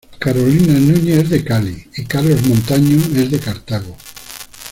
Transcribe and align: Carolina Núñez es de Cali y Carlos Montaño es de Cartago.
Carolina 0.17 0.79
Núñez 0.79 1.19
es 1.19 1.29
de 1.29 1.43
Cali 1.43 1.87
y 1.95 2.05
Carlos 2.05 2.41
Montaño 2.47 2.97
es 3.15 3.29
de 3.29 3.37
Cartago. 3.39 3.95